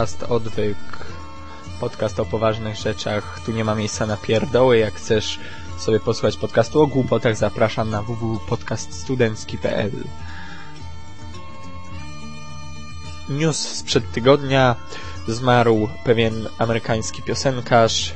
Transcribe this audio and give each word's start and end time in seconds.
podcast 0.00 0.22
Odwyk. 0.22 0.78
Podcast 1.80 2.20
o 2.20 2.24
poważnych 2.24 2.76
rzeczach. 2.76 3.40
Tu 3.46 3.52
nie 3.52 3.64
ma 3.64 3.74
miejsca 3.74 4.06
na 4.06 4.16
pierdoły. 4.16 4.78
Jak 4.78 4.94
chcesz 4.94 5.38
sobie 5.78 6.00
posłuchać 6.00 6.36
podcastu 6.36 6.82
o 6.82 6.86
głupotach, 6.86 7.36
zapraszam 7.36 7.90
na 7.90 8.02
www.podcaststudencki.pl 8.02 9.90
News 13.28 13.56
sprzed 13.56 14.12
tygodnia. 14.12 14.76
Zmarł 15.28 15.88
pewien 16.04 16.48
amerykański 16.58 17.22
piosenkarz, 17.22 18.14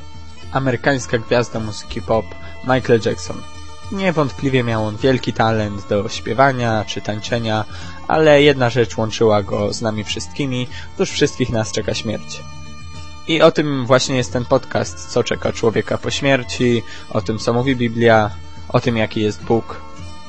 amerykańska 0.51 1.17
gwiazda 1.17 1.59
muzyki 1.59 2.01
pop 2.01 2.25
Michael 2.63 3.01
Jackson. 3.05 3.54
Niewątpliwie 3.91 4.63
miał 4.63 4.85
on 4.85 4.97
wielki 4.97 5.33
talent 5.33 5.87
do 5.87 6.09
śpiewania 6.09 6.85
czy 6.87 7.01
tańczenia, 7.01 7.65
ale 8.07 8.41
jedna 8.41 8.69
rzecz 8.69 8.97
łączyła 8.97 9.43
go 9.43 9.73
z 9.73 9.81
nami 9.81 10.03
wszystkimi, 10.03 10.67
tuż 10.97 11.11
wszystkich 11.11 11.49
nas 11.49 11.71
czeka 11.71 11.93
śmierć. 11.93 12.43
I 13.27 13.41
o 13.41 13.51
tym 13.51 13.85
właśnie 13.85 14.15
jest 14.15 14.33
ten 14.33 14.45
podcast, 14.45 15.09
co 15.09 15.23
czeka 15.23 15.53
człowieka 15.53 15.97
po 15.97 16.11
śmierci, 16.11 16.83
o 17.09 17.21
tym 17.21 17.37
co 17.37 17.53
mówi 17.53 17.75
Biblia, 17.75 18.31
o 18.69 18.79
tym 18.79 18.97
jaki 18.97 19.21
jest 19.21 19.43
Bóg. 19.43 19.81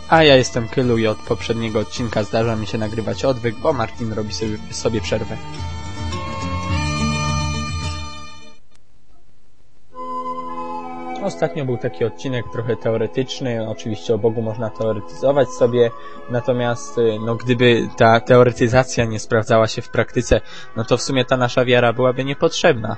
A 0.08 0.22
ja 0.22 0.36
jestem 0.36 0.68
Kylu 0.68 0.98
i 0.98 1.06
od 1.06 1.18
poprzedniego 1.18 1.80
odcinka 1.80 2.22
zdarza 2.22 2.56
mi 2.56 2.66
się 2.66 2.78
nagrywać 2.78 3.24
odwyk, 3.24 3.56
bo 3.56 3.72
Martin 3.72 4.12
robi 4.12 4.34
sobie, 4.34 4.58
sobie 4.70 5.00
przerwę. 5.00 5.36
Ostatnio 11.26 11.64
był 11.64 11.76
taki 11.76 12.04
odcinek 12.04 12.46
trochę 12.52 12.76
teoretyczny, 12.76 13.68
oczywiście 13.68 14.14
o 14.14 14.18
Bogu 14.18 14.42
można 14.42 14.70
teoretyzować 14.70 15.48
sobie, 15.48 15.90
natomiast 16.30 16.98
y, 16.98 17.18
no, 17.26 17.36
gdyby 17.36 17.88
ta 17.96 18.20
teoretyzacja 18.20 19.04
nie 19.04 19.20
sprawdzała 19.20 19.66
się 19.66 19.82
w 19.82 19.88
praktyce, 19.88 20.40
no 20.76 20.84
to 20.84 20.96
w 20.96 21.02
sumie 21.02 21.24
ta 21.24 21.36
nasza 21.36 21.64
wiara 21.64 21.92
byłaby 21.92 22.24
niepotrzebna. 22.24 22.96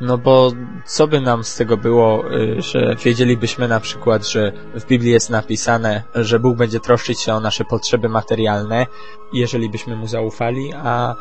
No 0.00 0.18
bo 0.18 0.52
co 0.84 1.06
by 1.06 1.20
nam 1.20 1.44
z 1.44 1.56
tego 1.56 1.76
było, 1.76 2.32
y, 2.32 2.62
że 2.62 2.96
wiedzielibyśmy 3.04 3.68
na 3.68 3.80
przykład, 3.80 4.28
że 4.28 4.52
w 4.74 4.86
Biblii 4.86 5.12
jest 5.12 5.30
napisane, 5.30 6.02
że 6.14 6.40
Bóg 6.40 6.56
będzie 6.56 6.80
troszczyć 6.80 7.20
się 7.20 7.34
o 7.34 7.40
nasze 7.40 7.64
potrzeby 7.64 8.08
materialne, 8.08 8.86
jeżeli 9.32 9.70
byśmy 9.70 9.96
Mu 9.96 10.06
zaufali, 10.06 10.72
a 10.74 11.14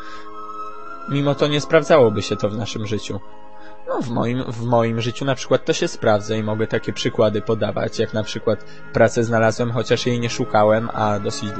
mimo 1.09 1.35
to 1.35 1.47
nie 1.47 1.61
sprawdzałoby 1.61 2.21
się 2.21 2.35
to 2.35 2.49
w 2.49 2.57
naszym 2.57 2.87
życiu. 2.87 3.19
No, 3.89 4.01
w 4.01 4.09
moim, 4.09 4.43
w 4.43 4.63
moim 4.63 5.01
życiu 5.01 5.25
na 5.25 5.35
przykład 5.35 5.65
to 5.65 5.73
się 5.73 5.87
sprawdza 5.87 6.35
i 6.35 6.43
mogę 6.43 6.67
takie 6.67 6.93
przykłady 6.93 7.41
podawać, 7.41 7.99
jak 7.99 8.13
na 8.13 8.23
przykład 8.23 8.65
pracę 8.93 9.23
znalazłem, 9.23 9.71
chociaż 9.71 10.05
jej 10.05 10.19
nie 10.19 10.29
szukałem, 10.29 10.89
a 10.93 11.19
dosyć 11.19 11.49
y, 11.49 11.55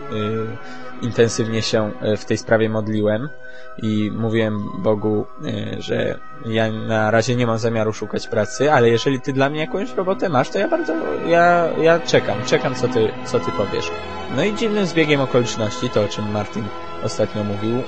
intensywnie 1.01 1.61
się 1.61 1.91
y, 2.13 2.17
w 2.17 2.25
tej 2.25 2.37
sprawie 2.37 2.69
modliłem 2.69 3.29
i 3.77 4.11
mówiłem 4.15 4.59
Bogu, 4.77 5.25
y, 5.45 5.81
że 5.81 6.19
ja 6.45 6.71
na 6.71 7.11
razie 7.11 7.35
nie 7.35 7.47
mam 7.47 7.57
zamiaru 7.57 7.93
szukać 7.93 8.27
pracy, 8.27 8.71
ale 8.71 8.89
jeżeli 8.89 9.21
ty 9.21 9.33
dla 9.33 9.49
mnie 9.49 9.59
jakąś 9.59 9.93
robotę 9.93 10.29
masz, 10.29 10.49
to 10.49 10.59
ja 10.59 10.67
bardzo, 10.67 10.93
ja, 11.27 11.69
ja 11.81 11.99
czekam, 11.99 12.45
czekam 12.45 12.75
co 12.75 12.87
ty, 12.87 13.11
co 13.25 13.39
ty 13.39 13.51
powiesz. 13.51 13.91
No 14.35 14.43
i 14.43 14.55
dziwnym 14.55 14.85
zbiegiem 14.85 15.21
okoliczności, 15.21 15.89
to 15.89 16.03
o 16.03 16.07
czym 16.07 16.31
Martin 16.31 16.63
ostatnio 17.03 17.43
mówił, 17.43 17.83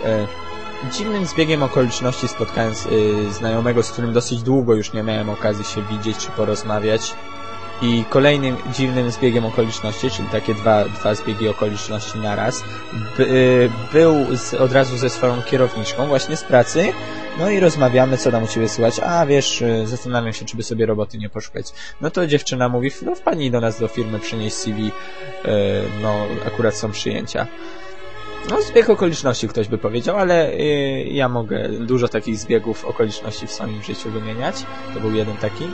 dziwnym 0.89 1.25
zbiegiem 1.25 1.63
okoliczności 1.63 2.27
spotkałem 2.27 2.73
y, 2.91 3.33
znajomego, 3.33 3.83
z 3.83 3.91
którym 3.91 4.13
dosyć 4.13 4.43
długo 4.43 4.75
już 4.75 4.93
nie 4.93 5.03
miałem 5.03 5.29
okazji 5.29 5.65
się 5.65 5.81
widzieć 5.81 6.17
czy 6.17 6.31
porozmawiać. 6.31 7.13
I 7.81 8.05
kolejnym 8.09 8.57
dziwnym 8.73 9.11
zbiegiem 9.11 9.45
okoliczności, 9.45 10.11
czyli 10.11 10.27
takie 10.29 10.53
dwa, 10.53 10.85
dwa 10.85 11.15
zbiegi 11.15 11.47
okoliczności 11.47 12.19
naraz, 12.19 12.63
by, 13.17 13.23
y, 13.23 13.69
był 13.93 14.37
z, 14.37 14.53
od 14.53 14.71
razu 14.71 14.97
ze 14.97 15.09
swoją 15.09 15.41
kierowniczką 15.41 16.07
właśnie 16.07 16.37
z 16.37 16.43
pracy, 16.43 16.93
no 17.39 17.49
i 17.49 17.59
rozmawiamy, 17.59 18.17
co 18.17 18.31
nam 18.31 18.43
u 18.43 18.47
Ciebie 18.47 18.69
słychać. 18.69 18.99
A, 18.99 19.25
wiesz, 19.25 19.61
y, 19.61 19.87
zastanawiam 19.87 20.33
się, 20.33 20.45
czy 20.45 20.57
by 20.57 20.63
sobie 20.63 20.85
roboty 20.85 21.17
nie 21.17 21.29
poszukać. 21.29 21.65
No 22.01 22.11
to 22.11 22.27
dziewczyna 22.27 22.69
mówi, 22.69 22.91
no 23.01 23.15
wpadnij 23.15 23.51
do 23.51 23.61
nas 23.61 23.79
do 23.79 23.87
firmy, 23.87 24.19
przynieś 24.19 24.53
CV, 24.53 24.87
y, 24.87 24.91
no 26.01 26.25
akurat 26.47 26.75
są 26.75 26.91
przyjęcia. 26.91 27.47
No, 28.49 28.61
zbieg 28.61 28.89
okoliczności 28.89 29.47
ktoś 29.47 29.67
by 29.67 29.77
powiedział, 29.77 30.17
ale 30.17 30.55
yy, 30.55 31.03
ja 31.03 31.29
mogę 31.29 31.69
dużo 31.69 32.07
takich 32.07 32.37
zbiegów 32.37 32.85
okoliczności 32.85 33.47
w 33.47 33.51
swoim 33.51 33.83
życiu 33.83 34.09
wymieniać. 34.09 34.55
To 34.93 34.99
był 34.99 35.15
jeden 35.15 35.37
taki. 35.37 35.67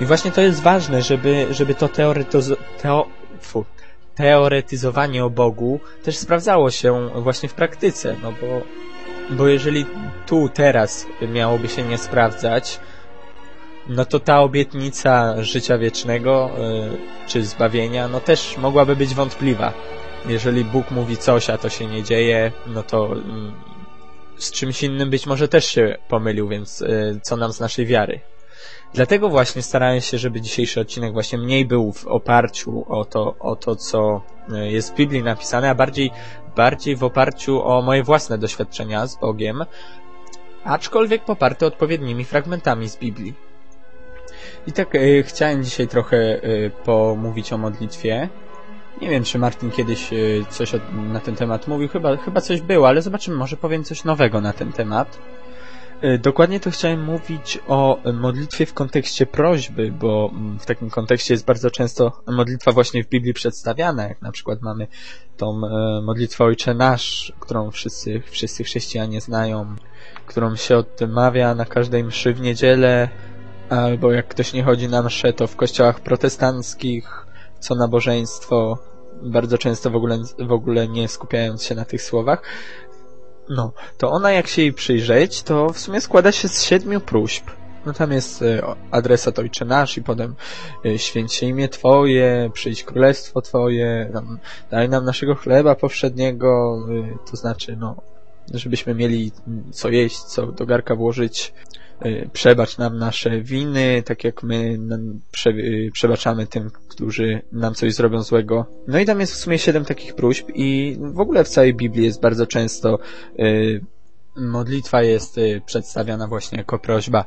I 0.00 0.04
właśnie 0.04 0.30
to 0.30 0.40
jest 0.40 0.62
ważne, 0.62 1.02
żeby, 1.02 1.46
żeby 1.50 1.74
to 1.74 1.88
teoretyzo 1.88 2.56
teo 2.82 3.06
fu, 3.40 3.64
teoretyzowanie 4.14 5.24
o 5.24 5.30
Bogu 5.30 5.80
też 6.02 6.16
sprawdzało 6.16 6.70
się 6.70 7.10
właśnie 7.14 7.48
w 7.48 7.54
praktyce, 7.54 8.16
no 8.22 8.32
bo, 8.40 8.62
bo 9.30 9.48
jeżeli 9.48 9.86
tu, 10.26 10.48
teraz 10.54 11.06
miałoby 11.32 11.68
się 11.68 11.82
nie 11.82 11.98
sprawdzać, 11.98 12.80
no 13.88 14.04
to 14.04 14.20
ta 14.20 14.40
obietnica 14.40 15.42
życia 15.42 15.78
wiecznego, 15.78 16.50
yy, 16.58 16.98
czy 17.26 17.44
zbawienia, 17.44 18.08
no 18.08 18.20
też 18.20 18.56
mogłaby 18.58 18.96
być 18.96 19.14
wątpliwa 19.14 19.72
jeżeli 20.26 20.64
Bóg 20.64 20.90
mówi 20.90 21.16
coś, 21.16 21.50
a 21.50 21.58
to 21.58 21.68
się 21.68 21.86
nie 21.86 22.02
dzieje, 22.02 22.52
no 22.66 22.82
to 22.82 23.06
mm, 23.06 23.52
z 24.36 24.52
czymś 24.52 24.82
innym 24.82 25.10
być 25.10 25.26
może 25.26 25.48
też 25.48 25.64
się 25.64 25.96
pomylił, 26.08 26.48
więc 26.48 26.80
y, 26.80 27.20
co 27.22 27.36
nam 27.36 27.52
z 27.52 27.60
naszej 27.60 27.86
wiary? 27.86 28.20
Dlatego 28.94 29.28
właśnie 29.28 29.62
starałem 29.62 30.00
się, 30.00 30.18
żeby 30.18 30.40
dzisiejszy 30.40 30.80
odcinek 30.80 31.12
właśnie 31.12 31.38
mniej 31.38 31.64
był 31.64 31.92
w 31.92 32.06
oparciu 32.06 32.84
o 32.88 33.04
to, 33.04 33.34
o 33.40 33.56
to 33.56 33.76
co 33.76 34.22
y, 34.52 34.70
jest 34.70 34.92
w 34.92 34.96
Biblii 34.96 35.22
napisane, 35.22 35.70
a 35.70 35.74
bardziej, 35.74 36.10
bardziej 36.56 36.96
w 36.96 37.04
oparciu 37.04 37.62
o 37.62 37.82
moje 37.82 38.02
własne 38.02 38.38
doświadczenia 38.38 39.06
z 39.06 39.16
Bogiem, 39.16 39.64
aczkolwiek 40.64 41.24
poparte 41.24 41.66
odpowiednimi 41.66 42.24
fragmentami 42.24 42.88
z 42.88 42.96
Biblii. 42.96 43.34
I 44.66 44.72
tak 44.72 44.94
y, 44.94 45.24
chciałem 45.26 45.64
dzisiaj 45.64 45.88
trochę 45.88 46.16
y, 46.16 46.70
pomówić 46.84 47.52
o 47.52 47.58
modlitwie, 47.58 48.28
nie 49.02 49.10
wiem, 49.10 49.24
czy 49.24 49.38
Martin 49.38 49.70
kiedyś 49.70 50.12
e, 50.12 50.16
coś 50.50 50.72
na 51.12 51.20
ten 51.20 51.36
temat 51.36 51.68
mówił. 51.68 51.88
Chyba, 51.88 52.16
chyba 52.16 52.40
coś 52.40 52.60
było, 52.60 52.88
ale 52.88 53.02
zobaczymy, 53.02 53.36
może 53.36 53.56
powiem 53.56 53.84
coś 53.84 54.04
nowego 54.04 54.40
na 54.40 54.52
ten 54.52 54.72
temat. 54.72 55.18
E, 56.00 56.18
dokładnie 56.18 56.60
to 56.60 56.70
chciałem 56.70 57.04
mówić 57.04 57.58
o 57.68 57.98
modlitwie 58.14 58.66
w 58.66 58.74
kontekście 58.74 59.26
prośby, 59.26 59.92
bo 59.92 60.30
mm, 60.32 60.58
w 60.58 60.66
takim 60.66 60.90
kontekście 60.90 61.34
jest 61.34 61.46
bardzo 61.46 61.70
często 61.70 62.12
modlitwa 62.26 62.72
właśnie 62.72 63.04
w 63.04 63.08
Biblii 63.08 63.34
przedstawiana, 63.34 64.08
jak 64.08 64.22
na 64.22 64.32
przykład 64.32 64.62
mamy 64.62 64.86
tą 65.36 65.48
e, 65.50 66.02
modlitwę 66.02 66.44
Ojcze 66.44 66.74
Nasz, 66.74 67.32
którą 67.40 67.70
wszyscy, 67.70 68.22
wszyscy 68.30 68.64
chrześcijanie 68.64 69.20
znają, 69.20 69.76
którą 70.26 70.56
się 70.56 70.76
odmawia 70.76 71.54
na 71.54 71.64
każdej 71.64 72.04
mszy 72.04 72.34
w 72.34 72.40
niedzielę, 72.40 73.08
albo 73.70 74.12
jak 74.12 74.28
ktoś 74.28 74.52
nie 74.52 74.62
chodzi 74.62 74.88
na 74.88 75.02
mszę, 75.02 75.32
to 75.32 75.46
w 75.46 75.56
kościołach 75.56 76.00
protestanckich, 76.00 77.23
co 77.64 77.74
nabożeństwo, 77.74 78.78
bardzo 79.22 79.58
często 79.58 79.90
w 79.90 79.96
ogóle, 79.96 80.18
w 80.38 80.52
ogóle 80.52 80.88
nie 80.88 81.08
skupiając 81.08 81.62
się 81.62 81.74
na 81.74 81.84
tych 81.84 82.02
słowach. 82.02 82.42
No, 83.48 83.72
to 83.98 84.10
ona 84.10 84.32
jak 84.32 84.46
się 84.46 84.62
jej 84.62 84.72
przyjrzeć, 84.72 85.42
to 85.42 85.68
w 85.68 85.78
sumie 85.78 86.00
składa 86.00 86.32
się 86.32 86.48
z 86.48 86.62
siedmiu 86.62 87.00
próśb. 87.00 87.44
No 87.86 87.92
tam 87.92 88.12
jest 88.12 88.42
e, 88.42 88.62
adresat 88.90 89.38
Ojcze 89.38 89.64
Nasz 89.64 89.96
i 89.96 90.02
potem 90.02 90.34
e, 90.86 90.98
święć 90.98 91.32
się 91.32 91.46
imię 91.46 91.68
Twoje, 91.68 92.50
przyjdź 92.52 92.84
królestwo 92.84 93.42
Twoje, 93.42 94.12
daj 94.70 94.88
nam 94.88 95.04
naszego 95.04 95.34
chleba 95.34 95.74
powszedniego, 95.74 96.78
e, 96.90 97.30
to 97.30 97.36
znaczy, 97.36 97.76
no, 97.76 97.96
żebyśmy 98.54 98.94
mieli 98.94 99.32
co 99.72 99.88
jeść, 99.88 100.18
co 100.18 100.46
do 100.46 100.66
garka 100.66 100.94
włożyć, 100.94 101.52
Y, 101.73 101.73
przebacz 102.32 102.78
nam 102.78 102.98
nasze 102.98 103.40
winy, 103.40 104.02
tak 104.02 104.24
jak 104.24 104.42
my 104.42 104.78
prze, 105.30 105.50
y, 105.50 105.90
przebaczamy 105.92 106.46
tym, 106.46 106.70
którzy 106.88 107.42
nam 107.52 107.74
coś 107.74 107.94
zrobią 107.94 108.22
złego. 108.22 108.66
No 108.88 108.98
i 108.98 109.04
tam 109.04 109.20
jest 109.20 109.32
w 109.32 109.36
sumie 109.36 109.58
siedem 109.58 109.84
takich 109.84 110.14
próśb 110.14 110.48
i 110.54 110.96
w 111.00 111.20
ogóle 111.20 111.44
w 111.44 111.48
całej 111.48 111.74
Biblii 111.74 112.04
jest 112.04 112.20
bardzo 112.20 112.46
często 112.46 112.98
y, 113.38 113.80
modlitwa 114.36 115.02
jest 115.02 115.38
y, 115.38 115.62
przedstawiana 115.66 116.28
właśnie 116.28 116.58
jako 116.58 116.78
prośba. 116.78 117.24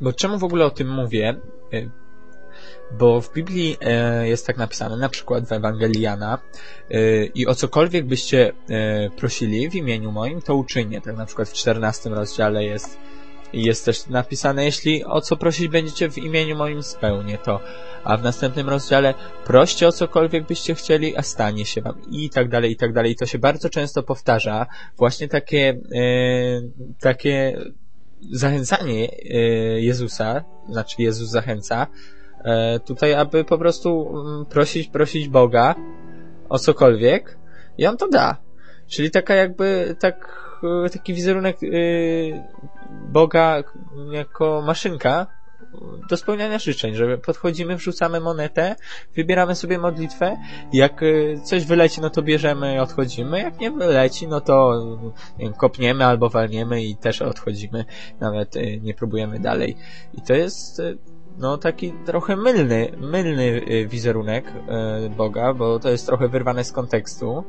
Bo 0.00 0.12
czemu 0.12 0.38
w 0.38 0.44
ogóle 0.44 0.64
o 0.64 0.70
tym 0.70 0.88
mówię? 0.88 1.36
Y, 1.74 1.90
bo 2.90 3.20
w 3.20 3.32
Biblii 3.32 3.76
e, 3.80 4.28
jest 4.28 4.46
tak 4.46 4.56
napisane, 4.56 4.96
na 4.96 5.08
przykład 5.08 5.48
w 5.48 5.52
Ewangelii 5.52 6.02
Jana 6.02 6.38
e, 6.90 7.24
i 7.24 7.46
o 7.46 7.54
cokolwiek 7.54 8.06
byście 8.06 8.52
e, 8.70 9.10
prosili 9.10 9.70
w 9.70 9.74
imieniu 9.74 10.12
moim, 10.12 10.42
to 10.42 10.54
uczynię. 10.54 11.00
Tak 11.00 11.16
na 11.16 11.26
przykład 11.26 11.48
w 11.48 11.52
14 11.52 12.10
rozdziale 12.10 12.64
jest 12.64 12.98
jest 13.52 13.84
też 13.84 14.06
napisane, 14.06 14.64
jeśli 14.64 15.04
o 15.04 15.20
co 15.20 15.36
prosić 15.36 15.68
będziecie 15.68 16.10
w 16.10 16.18
imieniu 16.18 16.56
moim 16.56 16.82
spełnię 16.82 17.38
to. 17.38 17.60
A 18.04 18.16
w 18.16 18.22
następnym 18.22 18.68
rozdziale 18.68 19.14
proście 19.44 19.88
o 19.88 19.92
cokolwiek 19.92 20.46
byście 20.46 20.74
chcieli, 20.74 21.16
a 21.16 21.22
stanie 21.22 21.66
się 21.66 21.82
wam. 21.82 21.94
I 22.10 22.30
tak 22.30 22.48
dalej, 22.48 22.72
i 22.72 22.76
tak 22.76 22.92
dalej. 22.92 23.12
I 23.12 23.16
to 23.16 23.26
się 23.26 23.38
bardzo 23.38 23.70
często 23.70 24.02
powtarza. 24.02 24.66
Właśnie 24.96 25.28
takie, 25.28 25.80
takie 27.00 27.58
zachęcanie 28.32 29.08
Jezusa, 29.76 30.44
znaczy 30.68 30.96
Jezus 30.98 31.30
zachęca, 31.30 31.86
tutaj, 32.86 33.14
aby 33.14 33.44
po 33.44 33.58
prostu 33.58 34.08
mm, 34.08 34.46
prosić, 34.46 34.88
prosić 34.88 35.28
Boga 35.28 35.74
o 36.48 36.58
cokolwiek 36.58 37.38
i 37.78 37.86
On 37.86 37.96
to 37.96 38.08
da. 38.08 38.36
Czyli 38.86 39.10
taka 39.10 39.34
jakby, 39.34 39.96
tak 40.00 40.42
y, 40.86 40.90
taki 40.90 41.14
wizerunek 41.14 41.62
y, 41.62 42.42
Boga 43.08 43.62
jako 44.10 44.62
maszynka 44.62 45.26
do 46.10 46.16
spełniania 46.16 46.58
życzeń, 46.58 46.94
że 46.94 47.18
podchodzimy, 47.18 47.76
wrzucamy 47.76 48.20
monetę, 48.20 48.76
wybieramy 49.16 49.54
sobie 49.54 49.78
modlitwę, 49.78 50.36
jak 50.72 51.00
coś 51.44 51.66
wyleci, 51.66 52.00
no 52.00 52.10
to 52.10 52.22
bierzemy 52.22 52.74
i 52.74 52.78
odchodzimy, 52.78 53.38
jak 53.38 53.60
nie 53.60 53.70
wyleci, 53.70 54.28
no 54.28 54.40
to 54.40 54.82
wiem, 55.38 55.52
kopniemy 55.52 56.04
albo 56.04 56.28
walniemy 56.28 56.82
i 56.82 56.96
też 56.96 57.22
odchodzimy, 57.22 57.84
nawet 58.20 58.54
nie 58.80 58.94
próbujemy 58.94 59.40
dalej. 59.40 59.76
I 60.14 60.22
to 60.22 60.34
jest 60.34 60.82
no 61.38 61.58
taki 61.58 61.92
trochę 62.06 62.36
mylny, 62.36 62.92
mylny 62.98 63.62
wizerunek 63.86 64.52
Boga, 65.16 65.54
bo 65.54 65.78
to 65.78 65.90
jest 65.90 66.06
trochę 66.06 66.28
wyrwane 66.28 66.64
z 66.64 66.72
kontekstu 66.72 67.44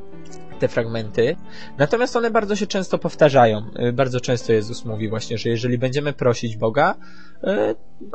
te 0.58 0.68
fragmenty. 0.68 1.36
Natomiast 1.78 2.16
one 2.16 2.30
bardzo 2.30 2.56
się 2.56 2.66
często 2.66 2.98
powtarzają. 2.98 3.70
Y, 3.88 3.92
bardzo 3.92 4.20
często 4.20 4.52
Jezus 4.52 4.84
mówi 4.84 5.08
właśnie, 5.08 5.38
że 5.38 5.50
jeżeli 5.50 5.78
będziemy 5.78 6.12
prosić 6.12 6.56
Boga 6.56 6.94
y, 6.94 7.46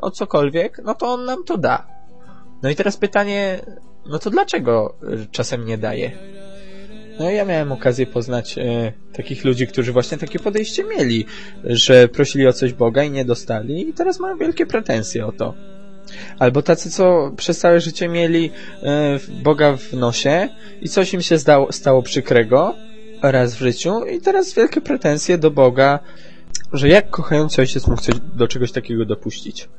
o 0.02 0.12
cokolwiek, 0.12 0.82
no 0.84 0.96
to 0.96 1.14
On 1.14 1.26
nam 1.26 1.44
to 1.44 1.58
da. 1.58 1.88
No 2.62 2.70
i 2.70 2.76
teraz 2.76 2.98
pytanie, 2.98 3.60
no 4.06 4.20
to 4.20 4.30
dlaczego 4.30 4.96
y, 5.04 5.28
czasem 5.32 5.66
nie 5.66 5.78
daje? 5.78 6.12
No 7.20 7.30
ja 7.30 7.46
miałem 7.46 7.72
okazję 7.72 8.06
poznać 8.06 8.58
e, 8.58 8.94
takich 9.14 9.46
ludzi, 9.46 9.68
którzy 9.68 9.92
właśnie 9.92 10.18
takie 10.18 10.40
podejście 10.40 10.84
mieli, 10.84 11.26
że 11.64 12.08
prosili 12.08 12.48
o 12.48 12.54
coś 12.54 12.74
Boga 12.74 13.04
i 13.04 13.12
nie 13.12 13.26
dostali 13.26 13.90
i 13.90 13.94
teraz 13.94 14.20
mają 14.20 14.38
wielkie 14.38 14.66
pretensje 14.66 15.26
o 15.26 15.32
to. 15.32 15.54
Albo 16.40 16.62
tacy, 16.62 16.92
co 16.92 17.32
przez 17.38 17.60
całe 17.60 17.80
życie 17.80 18.08
mieli 18.08 18.52
e, 18.84 19.20
Boga 19.44 19.78
w 19.78 19.94
nosie 19.94 20.50
i 20.82 20.90
coś 20.90 21.14
im 21.14 21.22
się 21.22 21.38
zdało, 21.38 21.72
stało 21.72 22.04
przykrego 22.04 22.76
raz 23.22 23.56
w 23.56 23.60
życiu 23.60 24.06
i 24.06 24.22
teraz 24.22 24.54
wielkie 24.54 24.82
pretensje 24.82 25.38
do 25.38 25.52
Boga, 25.52 26.00
że 26.74 26.90
jak 26.90 27.10
kochający 27.10 27.62
ojciec 27.62 27.88
mógł 27.88 28.02
coś, 28.02 28.16
do 28.36 28.48
czegoś 28.48 28.72
takiego 28.72 29.06
dopuścić. 29.06 29.70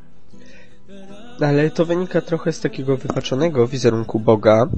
Ale 1.40 1.70
to 1.70 1.84
wynika 1.84 2.20
trochę 2.20 2.52
z 2.52 2.60
takiego 2.60 2.96
wypaczonego 2.96 3.68
wizerunku 3.68 4.20
Boga, 4.20 4.68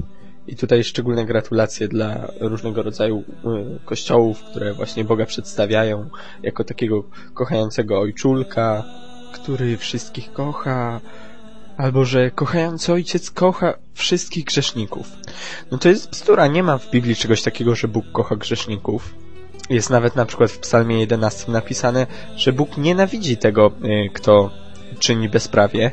i 0.47 0.55
tutaj 0.55 0.83
szczególne 0.83 1.25
gratulacje 1.25 1.87
dla 1.87 2.27
różnego 2.39 2.83
rodzaju 2.83 3.23
e, 3.45 3.79
kościołów, 3.85 4.43
które 4.43 4.73
właśnie 4.73 5.03
Boga 5.03 5.25
przedstawiają 5.25 6.09
jako 6.43 6.63
takiego 6.63 7.03
kochającego 7.33 7.99
ojczulka, 7.99 8.83
który 9.33 9.77
wszystkich 9.77 10.33
kocha, 10.33 11.01
albo 11.77 12.05
że 12.05 12.31
kochający 12.31 12.93
ojciec 12.93 13.31
kocha 13.31 13.73
wszystkich 13.93 14.45
grzeszników. 14.45 15.11
No 15.71 15.77
to 15.77 15.89
jest 15.89 16.09
bzdura, 16.09 16.47
nie 16.47 16.63
ma 16.63 16.77
w 16.77 16.91
Biblii 16.91 17.15
czegoś 17.15 17.41
takiego, 17.41 17.75
że 17.75 17.87
Bóg 17.87 18.05
kocha 18.11 18.35
grzeszników. 18.35 19.15
Jest 19.69 19.89
nawet 19.89 20.15
na 20.15 20.25
przykład 20.25 20.51
w 20.51 20.59
psalmie 20.59 20.99
11 20.99 21.51
napisane, 21.51 22.07
że 22.35 22.53
Bóg 22.53 22.77
nienawidzi 22.77 23.37
tego, 23.37 23.71
y, 23.83 24.09
kto 24.13 24.51
czyni 24.99 25.29
bezprawie. 25.29 25.91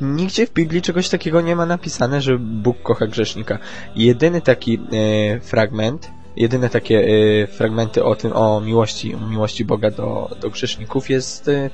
Nigdzie 0.00 0.46
w 0.46 0.52
Biblii 0.52 0.82
czegoś 0.82 1.08
takiego 1.08 1.40
nie 1.40 1.56
ma 1.56 1.66
napisane, 1.66 2.20
że 2.20 2.38
Bóg 2.38 2.82
kocha 2.82 3.06
grzesznika. 3.06 3.58
Jedyny 3.96 4.40
taki 4.40 4.74
e, 4.74 5.40
fragment, 5.40 6.10
jedyne 6.36 6.70
takie 6.70 7.08
e, 7.08 7.46
fragmenty 7.46 8.04
o 8.04 8.14
tym, 8.14 8.32
o 8.32 8.60
miłości, 8.60 9.16
miłości 9.30 9.64
Boga 9.64 9.90
do, 9.90 10.36
do 10.40 10.50
grzeszników 10.50 11.10
jest 11.10 11.48
e, 11.48 11.70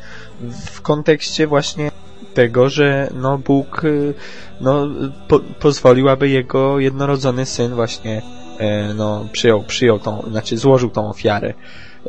w 0.66 0.80
kontekście 0.80 1.46
właśnie 1.46 1.90
tego, 2.34 2.68
że 2.68 3.10
no 3.14 3.38
Bóg 3.38 3.84
y, 3.84 4.14
no, 4.60 4.88
po, 5.28 5.40
pozwolił, 5.40 6.08
aby 6.08 6.28
jego 6.28 6.78
jednorodzony 6.78 7.46
syn 7.46 7.74
właśnie 7.74 8.22
e, 8.58 8.94
no, 8.94 9.28
przyjął, 9.32 9.62
przyjął 9.62 9.98
tą, 9.98 10.22
znaczy 10.30 10.56
złożył 10.56 10.90
tą 10.90 11.08
ofiarę 11.08 11.54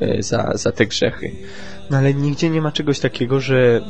e, 0.02 0.24
za, 0.24 0.52
za 0.54 0.72
te 0.72 0.86
grzechy. 0.86 1.32
No 1.90 1.98
ale 1.98 2.14
nigdzie 2.14 2.50
nie 2.50 2.62
ma 2.62 2.72
czegoś 2.72 3.00
takiego, 3.00 3.40
że 3.40 3.58
e, 3.58 3.82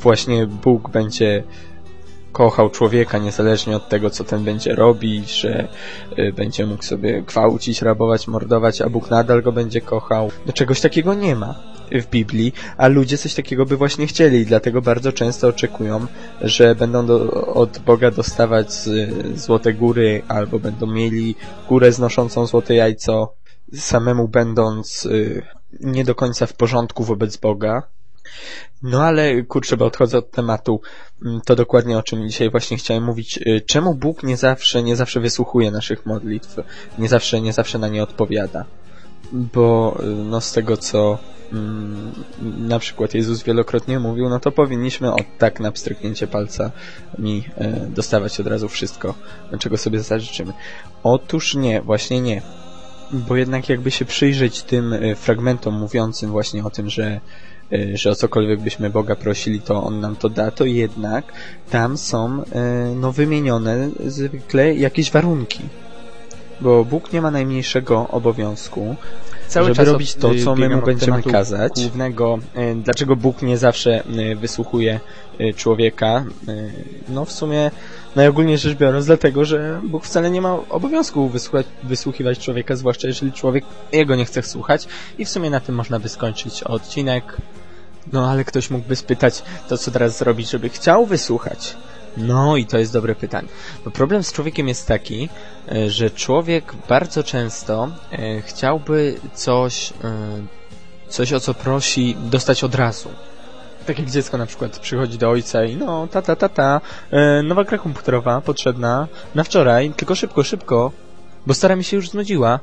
właśnie 0.00 0.46
Bóg 0.46 0.90
będzie 0.90 1.44
kochał 2.32 2.70
człowieka 2.70 3.18
niezależnie 3.18 3.76
od 3.76 3.88
tego, 3.88 4.10
co 4.10 4.24
ten 4.24 4.44
będzie 4.44 4.74
robić, 4.74 5.40
że 5.40 5.68
będzie 6.36 6.66
mógł 6.66 6.82
sobie 6.82 7.22
gwałcić, 7.22 7.82
rabować, 7.82 8.28
mordować, 8.28 8.80
a 8.80 8.88
Bóg 8.88 9.10
nadal 9.10 9.42
go 9.42 9.52
będzie 9.52 9.80
kochał. 9.80 10.30
No 10.46 10.52
czegoś 10.52 10.80
takiego 10.80 11.14
nie 11.14 11.36
ma 11.36 11.54
w 11.92 12.06
Biblii, 12.06 12.52
a 12.76 12.88
ludzie 12.88 13.18
coś 13.18 13.34
takiego 13.34 13.66
by 13.66 13.76
właśnie 13.76 14.06
chcieli, 14.06 14.46
dlatego 14.46 14.82
bardzo 14.82 15.12
często 15.12 15.48
oczekują, 15.48 16.06
że 16.40 16.74
będą 16.74 17.06
do, 17.06 17.30
od 17.46 17.78
Boga 17.78 18.10
dostawać 18.10 18.72
z, 18.72 18.88
złote 19.38 19.74
góry, 19.74 20.22
albo 20.28 20.58
będą 20.58 20.86
mieli 20.86 21.34
górę 21.68 21.92
znoszącą 21.92 22.46
złote 22.46 22.74
jajco, 22.74 23.34
samemu 23.74 24.28
będąc 24.28 25.06
y, 25.06 25.42
nie 25.80 26.04
do 26.04 26.14
końca 26.14 26.46
w 26.46 26.52
porządku 26.52 27.04
wobec 27.04 27.36
Boga. 27.36 27.82
No 28.82 29.02
ale 29.02 29.42
kurczę, 29.42 29.76
bo 29.76 29.84
odchodzę 29.84 30.18
od 30.18 30.30
tematu, 30.30 30.80
mm, 31.24 31.40
to 31.44 31.56
dokładnie 31.56 31.98
o 31.98 32.02
czym 32.02 32.28
dzisiaj 32.28 32.50
właśnie 32.50 32.76
chciałem 32.76 33.04
mówić. 33.04 33.38
Y, 33.38 33.60
czemu 33.66 33.94
Bóg 33.94 34.22
nie 34.22 34.36
zawsze, 34.36 34.82
nie 34.82 34.96
zawsze 34.96 35.20
wysłuchuje 35.20 35.70
naszych 35.70 36.06
modlitw, 36.06 36.56
nie 36.98 37.08
zawsze, 37.08 37.40
nie 37.40 37.52
zawsze 37.52 37.78
na 37.78 37.88
nie 37.88 38.02
odpowiada? 38.02 38.64
Bo 39.32 39.96
y, 40.02 40.06
no 40.06 40.40
z 40.40 40.52
tego 40.52 40.76
co 40.76 41.18
Mm, 41.52 42.12
na 42.68 42.78
przykład 42.78 43.14
Jezus 43.14 43.42
wielokrotnie 43.42 43.98
mówił, 43.98 44.28
no 44.28 44.40
to 44.40 44.52
powinniśmy 44.52 45.12
od 45.12 45.38
tak 45.38 45.60
na 45.60 45.72
pstryknięcie 45.72 46.26
palca 46.26 46.70
mi 47.18 47.44
e, 47.56 47.70
dostawać 47.86 48.40
od 48.40 48.46
razu 48.46 48.68
wszystko, 48.68 49.14
czego 49.58 49.76
sobie 49.76 50.00
zażyczymy. 50.00 50.52
Otóż 51.02 51.54
nie, 51.54 51.82
właśnie 51.82 52.20
nie. 52.20 52.42
Bo 53.12 53.36
jednak 53.36 53.68
jakby 53.68 53.90
się 53.90 54.04
przyjrzeć 54.04 54.62
tym 54.62 54.92
e, 54.92 55.14
fragmentom 55.14 55.74
mówiącym 55.74 56.30
właśnie 56.30 56.64
o 56.64 56.70
tym, 56.70 56.90
że 56.90 57.20
e, 57.72 57.96
że 57.96 58.10
o 58.10 58.14
cokolwiek 58.14 58.60
byśmy 58.60 58.90
Boga 58.90 59.16
prosili, 59.16 59.60
to 59.60 59.82
On 59.82 60.00
nam 60.00 60.16
to 60.16 60.28
da, 60.28 60.50
to 60.50 60.64
jednak 60.64 61.32
tam 61.70 61.98
są 61.98 62.42
no, 62.96 63.12
wymienione 63.12 63.90
zwykle 64.06 64.74
jakieś 64.74 65.10
warunki. 65.10 65.60
Bo 66.60 66.84
Bóg 66.84 67.12
nie 67.12 67.22
ma 67.22 67.30
najmniejszego 67.30 68.08
obowiązku 68.08 68.96
cały 69.50 69.66
żeby 69.66 69.76
czas 69.76 69.88
robić 69.88 70.14
to, 70.14 70.30
co 70.44 70.56
my 70.56 70.68
mu 70.68 70.82
będziemy 70.82 71.22
kazać. 71.22 71.72
Głównego, 71.74 72.38
e, 72.54 72.74
dlaczego 72.74 73.16
Bóg 73.16 73.42
nie 73.42 73.58
zawsze 73.58 74.04
e, 74.04 74.36
wysłuchuje 74.36 75.00
człowieka? 75.56 76.24
No 77.08 77.24
w 77.24 77.32
sumie 77.32 77.70
najogólniej 78.16 78.58
rzecz 78.58 78.78
biorąc 78.78 79.06
dlatego, 79.06 79.44
że 79.44 79.80
Bóg 79.84 80.04
wcale 80.04 80.30
nie 80.30 80.40
ma 80.40 80.58
obowiązku 80.68 81.30
wysłuchiwać 81.82 82.38
człowieka, 82.38 82.76
zwłaszcza 82.76 83.08
jeżeli 83.08 83.32
człowiek 83.32 83.64
jego 83.92 84.16
nie 84.16 84.24
chce 84.24 84.42
słuchać 84.42 84.88
i 85.18 85.24
w 85.24 85.28
sumie 85.28 85.50
na 85.50 85.60
tym 85.60 85.74
można 85.74 85.98
by 85.98 86.08
skończyć 86.08 86.62
odcinek. 86.62 87.36
No 88.12 88.30
ale 88.30 88.44
ktoś 88.44 88.70
mógłby 88.70 88.96
spytać, 88.96 89.42
to 89.68 89.78
co 89.78 89.90
teraz 89.90 90.18
zrobić, 90.18 90.50
żeby 90.50 90.68
chciał 90.68 91.06
wysłuchać? 91.06 91.76
No 92.20 92.56
i 92.56 92.66
to 92.66 92.78
jest 92.78 92.92
dobre 92.92 93.14
pytanie. 93.14 93.48
Bo 93.84 93.90
problem 93.90 94.22
z 94.22 94.32
człowiekiem 94.32 94.68
jest 94.68 94.86
taki, 94.86 95.28
e, 95.68 95.90
że 95.90 96.10
człowiek 96.10 96.74
bardzo 96.88 97.24
często 97.24 97.88
e, 98.12 98.42
chciałby 98.42 99.14
coś, 99.34 99.92
e, 100.04 100.46
coś 101.08 101.32
o 101.32 101.40
co 101.40 101.54
prosi, 101.54 102.16
dostać 102.30 102.64
od 102.64 102.74
razu. 102.74 103.08
Tak 103.86 103.98
jak 103.98 104.10
dziecko 104.10 104.38
na 104.38 104.46
przykład 104.46 104.78
przychodzi 104.78 105.18
do 105.18 105.30
ojca 105.30 105.64
i 105.64 105.76
no, 105.76 106.06
tata, 106.06 106.36
tata, 106.36 106.80
nowa 107.44 107.64
gra 107.64 107.78
komputerowa 107.78 108.40
potrzebna 108.40 109.08
na 109.34 109.44
wczoraj, 109.44 109.92
tylko 109.96 110.14
szybko, 110.14 110.42
szybko, 110.42 110.92
bo 111.46 111.54
stara 111.54 111.76
mi 111.76 111.84
się 111.84 111.96
już 111.96 112.10
znudziła. 112.10 112.60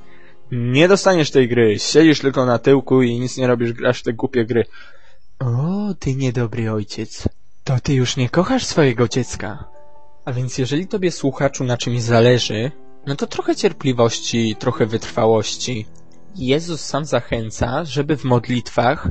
Nie 0.52 0.88
dostaniesz 0.88 1.32
tej 1.32 1.48
gry, 1.48 1.80
siedzisz 1.80 2.20
tylko 2.20 2.46
na 2.46 2.60
tyłku 2.60 3.02
i 3.02 3.20
nic 3.20 3.38
nie 3.38 3.48
robisz, 3.48 3.74
grasz 3.74 4.04
te 4.04 4.14
głupie 4.14 4.46
gry. 4.46 4.66
O, 5.40 5.94
ty 6.00 6.16
niedobry 6.16 6.72
ojciec. 6.72 7.28
To 7.68 7.80
ty 7.80 7.94
już 7.94 8.18
nie 8.18 8.30
kochasz 8.30 8.66
swojego 8.66 9.08
dziecka. 9.08 9.64
A 10.26 10.34
więc 10.34 10.58
jeżeli 10.58 10.88
tobie 10.88 11.12
słuchaczu 11.12 11.64
na 11.64 11.78
czymś 11.78 12.02
zależy, 12.02 12.72
no 13.08 13.16
to 13.16 13.28
trochę 13.28 13.56
cierpliwości, 13.56 14.56
trochę 14.60 14.86
wytrwałości. 14.86 15.86
Jezus 16.36 16.82
sam 16.82 17.06
zachęca, 17.06 17.86
żeby 17.86 18.18
w 18.18 18.24
modlitwach 18.24 19.10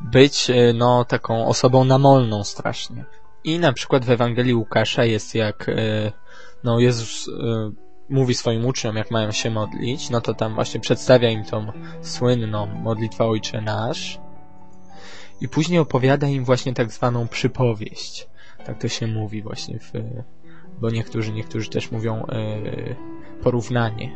być, 0.00 0.50
e, 0.50 0.72
no, 0.72 1.04
taką 1.04 1.46
osobą 1.46 1.84
namolną 1.84 2.44
strasznie. 2.44 3.04
I 3.44 3.58
na 3.58 3.72
przykład 3.72 4.04
w 4.04 4.10
Ewangelii 4.10 4.54
Łukasza 4.54 5.04
jest 5.04 5.34
jak, 5.34 5.68
e, 5.68 6.12
no, 6.64 6.80
Jezus 6.80 7.28
e, 7.28 7.32
mówi 8.08 8.34
swoim 8.34 8.66
uczniom, 8.66 8.96
jak 8.96 9.10
mają 9.10 9.32
się 9.32 9.50
modlić, 9.50 10.10
no 10.10 10.20
to 10.20 10.34
tam 10.34 10.54
właśnie 10.54 10.80
przedstawia 10.80 11.30
im 11.30 11.44
tą 11.44 11.72
słynną 12.02 12.66
modlitwę 12.66 13.24
Ojcze 13.24 13.60
Nasz, 13.60 14.25
i 15.40 15.48
później 15.48 15.78
opowiada 15.78 16.28
im 16.28 16.44
właśnie 16.44 16.74
tak 16.74 16.92
zwaną 16.92 17.28
przypowieść. 17.28 18.28
Tak 18.66 18.78
to 18.78 18.88
się 18.88 19.06
mówi 19.06 19.42
właśnie 19.42 19.78
w, 19.78 19.92
bo 20.80 20.90
niektórzy, 20.90 21.32
niektórzy 21.32 21.70
też 21.70 21.90
mówią 21.90 22.26
e, 22.26 22.56
porównanie. 23.42 24.10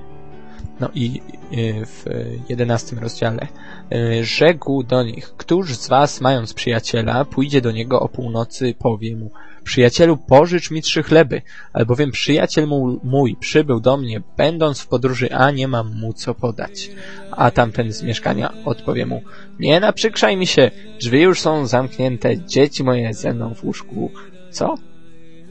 No 0.80 0.88
i 0.94 1.20
e, 1.20 1.86
w 1.86 2.04
jedenastym 2.48 2.98
rozdziale 2.98 3.48
e, 3.92 4.24
rzekł 4.24 4.82
do 4.82 5.02
nich, 5.02 5.34
któż 5.36 5.76
z 5.76 5.88
was, 5.88 6.20
mając 6.20 6.54
przyjaciela, 6.54 7.24
pójdzie 7.24 7.60
do 7.60 7.72
niego 7.72 8.00
o 8.00 8.08
północy, 8.08 8.74
powie 8.78 9.16
mu, 9.16 9.30
Przyjacielu, 9.64 10.16
pożycz 10.16 10.70
mi 10.70 10.82
trzy 10.82 11.02
chleby, 11.02 11.42
albowiem 11.72 12.10
przyjaciel 12.10 12.66
mój 13.04 13.36
przybył 13.36 13.80
do 13.80 13.96
mnie, 13.96 14.22
będąc 14.36 14.80
w 14.80 14.86
podróży, 14.86 15.32
a 15.32 15.50
nie 15.50 15.68
mam 15.68 16.00
mu 16.00 16.12
co 16.12 16.34
podać. 16.34 16.90
A 17.30 17.50
tamten 17.50 17.92
z 17.92 18.02
mieszkania 18.02 18.52
odpowie 18.64 19.06
mu, 19.06 19.22
nie 19.58 19.80
naprzykrzaj 19.80 20.36
mi 20.36 20.46
się, 20.46 20.70
drzwi 21.00 21.20
już 21.20 21.40
są 21.40 21.66
zamknięte, 21.66 22.38
dzieci 22.38 22.84
moje 22.84 23.14
ze 23.14 23.32
mną 23.32 23.54
w 23.54 23.64
łóżku. 23.64 24.10
Co? 24.50 24.74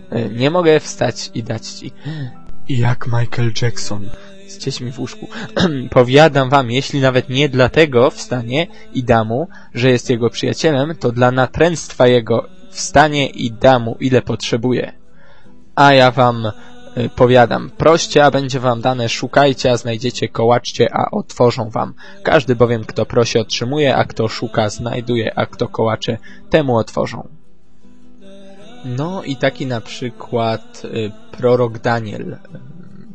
E, 0.09 0.29
nie 0.29 0.49
mogę 0.49 0.79
wstać 0.79 1.31
i 1.33 1.43
dać 1.43 1.67
ci. 1.67 1.91
Jak 2.69 3.07
Michael 3.07 3.51
Jackson 3.61 4.09
z 4.47 4.57
dziećmi 4.57 4.91
w 4.91 4.99
łóżku. 4.99 5.27
Powiadam 5.89 6.49
wam, 6.49 6.71
jeśli 6.71 7.01
nawet 7.01 7.29
nie 7.29 7.49
dlatego 7.49 8.09
wstanie 8.09 8.67
i 8.93 9.03
da 9.03 9.23
mu, 9.23 9.47
że 9.73 9.89
jest 9.89 10.09
jego 10.09 10.29
przyjacielem, 10.29 10.95
to 10.95 11.11
dla 11.11 11.31
natręctwa 11.31 12.07
jego 12.07 12.58
wstanie 12.69 13.27
i 13.27 13.51
da 13.51 13.79
mu, 13.79 13.97
ile 13.99 14.21
potrzebuje. 14.21 14.93
A 15.75 15.93
ja 15.93 16.11
wam 16.11 16.51
y, 16.97 17.09
powiadam, 17.15 17.69
proście, 17.69 18.25
a 18.25 18.31
będzie 18.31 18.59
wam 18.59 18.81
dane, 18.81 19.09
szukajcie, 19.09 19.71
a 19.71 19.77
znajdziecie, 19.77 20.27
kołaczcie, 20.27 20.93
a 20.93 21.11
otworzą 21.11 21.69
wam. 21.69 21.93
Każdy 22.23 22.55
bowiem, 22.55 22.83
kto 22.83 23.05
prosi, 23.05 23.39
otrzymuje, 23.39 23.95
a 23.95 24.05
kto 24.05 24.27
szuka, 24.27 24.69
znajduje, 24.69 25.37
a 25.37 25.45
kto 25.45 25.67
kołacze, 25.67 26.17
temu 26.49 26.77
otworzą. 26.77 27.27
No 28.85 29.23
i 29.23 29.35
taki 29.35 29.65
na 29.65 29.81
przykład 29.81 30.81
y, 30.85 31.11
prorok 31.31 31.79
Daniel 31.79 32.37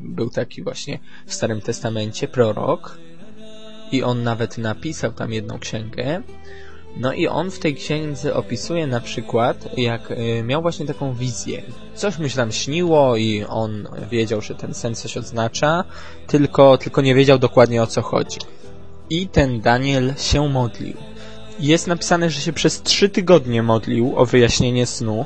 był 0.00 0.30
taki 0.30 0.62
właśnie 0.62 0.98
w 1.26 1.34
Starym 1.34 1.60
Testamencie 1.60 2.28
prorok 2.28 2.98
i 3.92 4.02
on 4.02 4.22
nawet 4.22 4.58
napisał 4.58 5.12
tam 5.12 5.32
jedną 5.32 5.58
księgę. 5.58 6.22
No 6.96 7.12
i 7.12 7.28
on 7.28 7.50
w 7.50 7.58
tej 7.58 7.74
księdze 7.74 8.34
opisuje 8.34 8.86
na 8.86 9.00
przykład, 9.00 9.68
jak 9.76 10.10
y, 10.10 10.42
miał 10.44 10.62
właśnie 10.62 10.86
taką 10.86 11.14
wizję. 11.14 11.62
Coś 11.94 12.18
mu 12.18 12.28
się 12.28 12.36
tam 12.36 12.52
śniło 12.52 13.16
i 13.16 13.44
on 13.48 13.88
wiedział, 14.10 14.40
że 14.40 14.54
ten 14.54 14.74
sen 14.74 14.94
coś 14.94 15.16
oznacza, 15.16 15.84
tylko, 16.26 16.78
tylko 16.78 17.00
nie 17.00 17.14
wiedział 17.14 17.38
dokładnie 17.38 17.82
o 17.82 17.86
co 17.86 18.02
chodzi. 18.02 18.38
I 19.10 19.28
ten 19.28 19.60
Daniel 19.60 20.14
się 20.18 20.48
modlił. 20.48 20.96
Jest 21.60 21.86
napisane, 21.86 22.30
że 22.30 22.40
się 22.40 22.52
przez 22.52 22.82
trzy 22.82 23.08
tygodnie 23.08 23.62
modlił 23.62 24.12
o 24.16 24.26
wyjaśnienie 24.26 24.86
snu, 24.86 25.24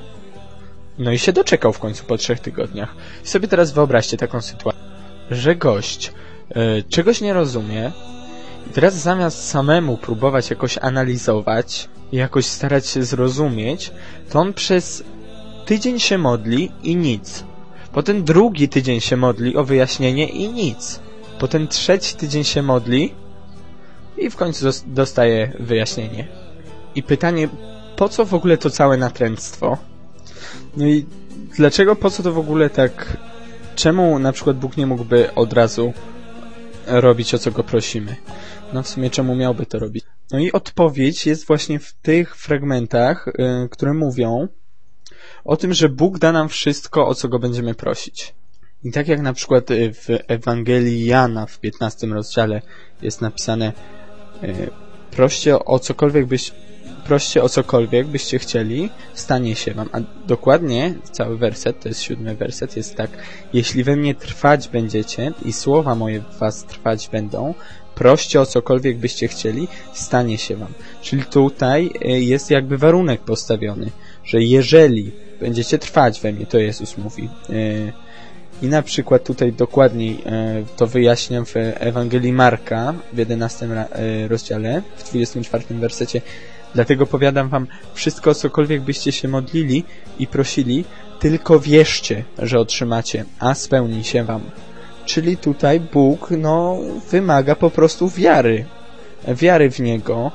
no 0.99 1.13
i 1.13 1.19
się 1.19 1.33
doczekał 1.33 1.73
w 1.73 1.79
końcu 1.79 2.05
po 2.05 2.17
trzech 2.17 2.41
tygodniach. 2.41 2.95
I 3.25 3.29
sobie 3.29 3.49
teraz 3.49 3.73
wyobraźcie 3.73 4.17
taką 4.17 4.41
sytuację, 4.41 4.83
że 5.31 5.57
gość 5.57 6.13
y, 6.51 6.85
czegoś 6.89 7.21
nie 7.21 7.33
rozumie 7.33 7.93
teraz 8.73 8.95
zamiast 8.95 9.49
samemu 9.49 9.97
próbować 9.97 10.51
jakoś 10.51 10.79
analizować 10.79 11.89
jakoś 12.13 12.47
starać 12.47 12.87
się 12.87 13.05
zrozumieć, 13.05 13.91
to 14.31 14.41
on 14.41 14.55
przez 14.55 15.05
tydzień 15.67 15.99
się 15.99 16.19
modli 16.19 16.73
i 16.83 16.97
nic. 16.97 17.45
Potem 17.93 18.25
drugi 18.25 18.69
tydzień 18.69 19.01
się 19.01 19.17
modli 19.17 19.57
o 19.57 19.65
wyjaśnienie 19.65 20.29
i 20.29 20.49
nic. 20.53 21.01
Potem 21.39 21.69
trzeci 21.69 22.15
tydzień 22.17 22.45
się 22.45 22.63
modli 22.63 23.15
i 24.19 24.31
w 24.31 24.37
końcu 24.37 24.67
dostaje 24.87 25.53
wyjaśnienie. 25.61 26.29
I 26.95 27.03
pytanie, 27.03 27.49
po 27.97 28.09
co 28.09 28.25
w 28.25 28.35
ogóle 28.35 28.57
to 28.59 28.71
całe 28.71 28.97
natręctwo? 28.97 29.79
No 30.77 30.87
i 30.87 31.07
dlaczego, 31.57 31.97
po 31.97 32.11
co 32.11 32.23
to 32.23 32.33
w 32.33 32.39
ogóle 32.39 32.71
tak... 32.71 33.17
Czemu 33.75 34.19
na 34.19 34.33
przykład 34.33 34.57
Bóg 34.59 34.77
nie 34.77 34.87
mógłby 34.87 35.35
od 35.35 35.53
razu 35.53 35.93
robić 36.89 37.35
o 37.35 37.39
co 37.39 37.51
go 37.51 37.65
prosimy? 37.65 38.17
No 38.73 38.83
w 38.83 38.89
sumie 38.89 39.11
czemu 39.11 39.37
miałby 39.37 39.67
to 39.67 39.79
robić? 39.79 40.05
No 40.31 40.39
i 40.39 40.53
odpowiedź 40.53 41.27
jest 41.27 41.47
właśnie 41.47 41.79
w 41.79 41.93
tych 41.93 42.37
fragmentach, 42.37 43.27
yy, 43.39 43.69
które 43.69 43.95
mówią 43.95 44.49
o 45.45 45.57
tym, 45.57 45.75
że 45.75 45.89
Bóg 45.89 46.19
da 46.19 46.33
nam 46.33 46.49
wszystko, 46.49 47.07
o 47.07 47.15
co 47.15 47.29
go 47.29 47.39
będziemy 47.39 47.75
prosić. 47.75 48.35
I 48.85 48.93
tak 48.93 49.09
jak 49.09 49.21
na 49.21 49.33
przykład 49.33 49.71
y, 49.71 49.93
w 49.93 50.07
Ewangelii 50.29 51.07
Jana 51.07 51.47
w 51.47 51.61
15 51.61 52.07
rozdziale 52.07 52.63
jest 53.03 53.21
napisane 53.21 53.73
yy, 54.43 54.71
proście 55.11 55.65
o 55.65 55.79
cokolwiek 55.79 56.27
byś 56.27 56.53
proście 57.05 57.43
o 57.43 57.49
cokolwiek 57.49 58.07
byście 58.07 58.39
chcieli, 58.39 58.91
stanie 59.15 59.57
się 59.57 59.75
wam. 59.75 59.89
A 59.93 59.99
dokładnie 60.27 60.95
cały 61.13 61.39
werset, 61.39 61.81
to 61.81 61.89
jest 61.89 62.03
siódmy 62.03 62.35
werset, 62.35 62.77
jest 62.77 62.95
tak. 62.95 63.11
Jeśli 63.53 63.85
we 63.85 63.97
mnie 63.97 64.15
trwać 64.15 64.69
będziecie 64.69 65.33
i 65.45 65.53
słowa 65.53 65.95
moje 65.95 66.21
w 66.21 66.39
was 66.39 66.65
trwać 66.65 67.09
będą, 67.09 67.55
proście 67.99 68.41
o 68.41 68.47
cokolwiek 68.47 68.99
byście 68.99 69.29
chcieli, 69.29 69.69
stanie 69.93 70.39
się 70.39 70.57
wam. 70.57 70.73
Czyli 71.03 71.23
tutaj 71.23 71.91
e, 72.03 72.21
jest 72.21 72.51
jakby 72.51 72.79
warunek 72.79 73.21
postawiony, 73.21 73.91
że 74.25 74.43
jeżeli 74.43 75.13
będziecie 75.41 75.79
trwać 75.79 76.21
we 76.21 76.33
mnie, 76.33 76.47
to 76.47 76.59
Jezus 76.59 76.99
mówi. 76.99 77.29
E, 77.51 77.53
I 78.63 78.67
na 78.67 78.83
przykład 78.83 79.25
tutaj 79.25 79.53
dokładniej 79.53 80.23
e, 80.27 80.65
to 80.77 80.87
wyjaśniam 80.87 81.47
w 81.47 81.55
Ewangelii 81.57 82.33
Marka 82.33 82.95
w 83.13 83.19
11 83.19 83.69
rozdziale, 84.29 84.83
w 84.97 85.11
24 85.11 85.65
wersecie. 85.71 86.21
Dlatego 86.75 87.07
powiadam 87.07 87.49
wam, 87.49 87.67
wszystko 87.95 88.35
cokolwiek 88.35 88.83
byście 88.83 89.13
się 89.13 89.29
modlili 89.29 89.85
i 90.19 90.27
prosili, 90.27 90.85
tylko 91.19 91.61
wierzcie, 91.61 92.25
że 92.39 92.59
otrzymacie, 92.59 93.25
a 93.39 93.55
spełni 93.55 94.05
się 94.05 94.25
wam. 94.25 94.41
Czyli 95.05 95.37
tutaj 95.37 95.81
Bóg, 95.81 96.31
no, 96.31 96.79
wymaga 97.11 97.55
po 97.55 97.71
prostu 97.71 98.09
wiary. 98.09 98.65
Wiary 99.29 99.71
w 99.71 99.81
Niego. 99.81 100.31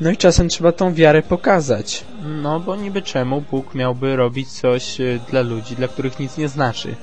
No 0.00 0.10
i 0.10 0.16
czasem 0.16 0.48
trzeba 0.48 0.72
tą 0.72 0.94
wiarę 0.94 1.22
pokazać. 1.22 2.04
No, 2.42 2.60
bo 2.60 2.76
niby 2.76 3.02
czemu 3.02 3.40
Bóg 3.50 3.74
miałby 3.74 4.16
robić 4.16 4.52
coś 4.52 5.00
e, 5.00 5.20
dla 5.30 5.40
ludzi, 5.40 5.76
dla 5.76 5.88
których 5.88 6.18
nic 6.18 6.38
nie 6.38 6.48
znaczy. 6.48 6.94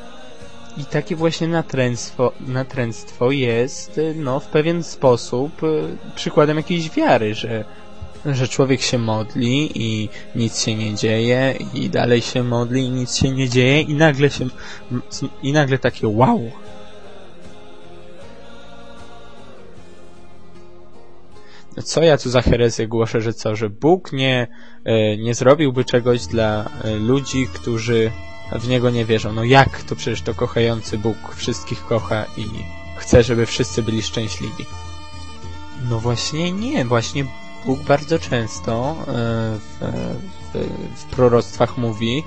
I 0.77 0.85
takie 0.85 1.15
właśnie 1.15 1.47
natręctwo, 1.47 2.31
natręctwo 2.39 3.31
jest, 3.31 3.97
e, 3.97 4.13
no, 4.15 4.39
w 4.39 4.47
pewien 4.47 4.83
sposób 4.83 5.63
e, 5.63 5.67
przykładem 6.15 6.57
jakiejś 6.57 6.89
wiary, 6.89 7.35
że 7.35 7.65
że 8.25 8.47
człowiek 8.47 8.81
się 8.81 8.97
modli 8.97 9.71
i 9.75 10.09
nic 10.35 10.59
się 10.59 10.75
nie 10.75 10.95
dzieje 10.95 11.57
i 11.73 11.89
dalej 11.89 12.21
się 12.21 12.43
modli 12.43 12.85
i 12.85 12.89
nic 12.89 13.15
się 13.15 13.29
nie 13.29 13.49
dzieje 13.49 13.81
i 13.81 13.93
nagle 13.93 14.29
się 14.29 14.47
i 15.43 15.53
nagle 15.53 15.77
takie 15.77 16.07
wow 16.07 16.51
co 21.83 22.03
ja 22.03 22.17
tu 22.17 22.29
za 22.29 22.41
herezję 22.41 22.87
głoszę, 22.87 23.21
że 23.21 23.33
co, 23.33 23.55
że 23.55 23.69
Bóg 23.69 24.13
nie, 24.13 24.47
e, 24.85 25.17
nie 25.17 25.35
zrobiłby 25.35 25.85
czegoś 25.85 26.27
dla 26.27 26.69
e, 26.83 26.95
ludzi, 26.95 27.47
którzy 27.53 28.11
w 28.51 28.67
Niego 28.67 28.89
nie 28.89 29.05
wierzą. 29.05 29.33
No 29.33 29.43
jak? 29.43 29.83
To 29.83 29.95
przecież 29.95 30.21
to 30.21 30.33
kochający 30.33 30.97
Bóg 30.97 31.17
wszystkich 31.35 31.85
kocha 31.85 32.25
i 32.37 32.45
chce, 32.97 33.23
żeby 33.23 33.45
wszyscy 33.45 33.83
byli 33.83 34.01
szczęśliwi. 34.01 34.65
No 35.89 35.99
właśnie 35.99 36.51
nie, 36.51 36.85
właśnie 36.85 37.25
Bóg 37.65 37.79
bardzo 37.79 38.19
często 38.19 38.95
e, 38.99 39.03
w, 39.59 39.79
w, 40.53 41.01
w 41.01 41.05
proroctwach 41.05 41.77
mówi, 41.77 42.23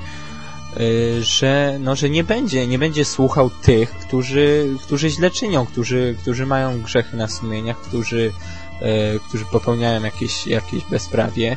e, 0.76 1.22
że, 1.22 1.78
no, 1.80 1.96
że 1.96 2.10
nie 2.10 2.24
będzie, 2.24 2.66
nie 2.66 2.78
będzie 2.78 3.04
słuchał 3.04 3.50
tych, 3.50 3.90
którzy, 3.90 4.68
którzy 4.82 5.10
źle 5.10 5.30
czynią, 5.30 5.66
którzy, 5.66 6.16
którzy 6.20 6.46
mają 6.46 6.82
grzechy 6.82 7.16
na 7.16 7.28
sumieniach, 7.28 7.80
którzy, 7.80 8.32
e, 8.80 9.18
którzy 9.18 9.44
popełniają 9.44 10.02
jakieś, 10.02 10.46
jakieś 10.46 10.84
bezprawie, 10.84 11.56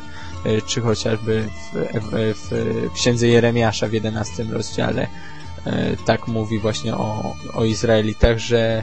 czy 0.66 0.80
chociażby 0.80 1.48
w, 1.72 1.76
w, 1.94 2.34
w 2.90 2.92
księdze 2.92 3.28
Jeremiasza 3.28 3.88
w 3.88 3.92
11 3.92 4.44
rozdziale 4.44 5.06
tak 6.04 6.28
mówi 6.28 6.58
właśnie 6.58 6.94
o, 6.94 7.36
o 7.54 7.64
Izraelitach, 7.64 8.38
że 8.38 8.82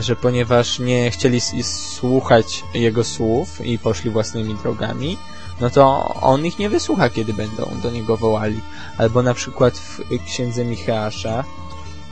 że 0.00 0.16
ponieważ 0.16 0.78
nie 0.78 1.10
chcieli 1.10 1.40
słuchać 1.62 2.64
jego 2.74 3.04
słów 3.04 3.66
i 3.66 3.78
poszli 3.78 4.10
własnymi 4.10 4.54
drogami, 4.54 5.18
no 5.60 5.70
to 5.70 6.14
on 6.14 6.46
ich 6.46 6.58
nie 6.58 6.70
wysłucha, 6.70 7.10
kiedy 7.10 7.34
będą 7.34 7.70
do 7.82 7.90
niego 7.90 8.16
wołali. 8.16 8.60
Albo 8.98 9.22
na 9.22 9.34
przykład 9.34 9.78
w 9.78 10.00
księdze 10.26 10.64
Micheasza, 10.64 11.44